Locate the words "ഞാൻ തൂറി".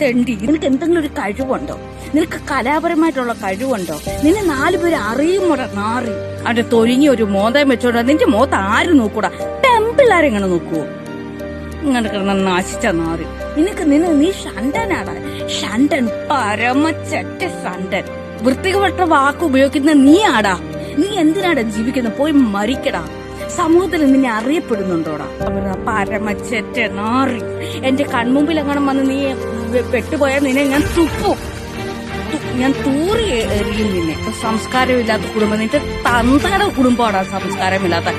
32.58-33.24